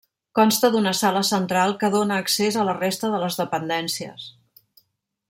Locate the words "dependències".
3.43-4.29